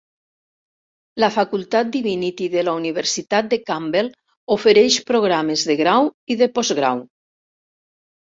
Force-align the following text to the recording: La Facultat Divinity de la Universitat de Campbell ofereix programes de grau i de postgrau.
La 1.23 1.27
Facultat 1.33 1.91
Divinity 1.95 2.47
de 2.53 2.63
la 2.67 2.73
Universitat 2.79 3.51
de 3.51 3.59
Campbell 3.67 4.09
ofereix 4.57 4.99
programes 5.11 5.67
de 5.73 5.77
grau 5.83 6.11
i 6.37 6.41
de 6.43 6.51
postgrau. 6.59 7.05